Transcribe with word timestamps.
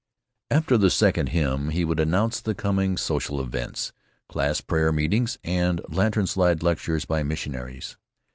After 0.49 0.79
the 0.79 0.89
second 0.89 1.29
hymn 1.29 1.69
he 1.69 1.85
would 1.85 1.99
announce 1.99 2.41
the 2.41 2.55
coming 2.55 2.97
social 2.97 3.39
events—class 3.39 4.59
prayer 4.61 4.91
meetings 4.91 5.37
and 5.43 5.79
lantern 5.89 6.25
slide 6.25 6.63
lectures 6.63 7.05
by 7.05 7.21
missionaries. 7.21 7.97